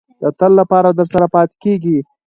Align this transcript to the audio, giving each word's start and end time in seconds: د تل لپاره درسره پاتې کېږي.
د 0.21 0.23
تل 0.39 0.51
لپاره 0.59 0.89
درسره 0.99 1.25
پاتې 1.33 1.55
کېږي. 1.63 1.97